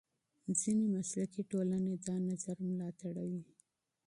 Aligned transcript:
ځینې 0.59 0.85
مسلکي 0.95 1.41
ټولنې 1.51 1.93
دا 2.07 2.15
نظر 2.29 2.55
ملاتړوي. 2.67 3.41